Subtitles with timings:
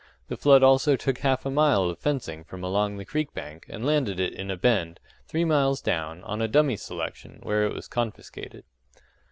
[0.29, 3.85] The flood also took half a mile of fencing from along the creek bank, and
[3.85, 7.87] landed it in a bend, three miles down, on a dummy selection, where it was
[7.87, 8.63] confiscated.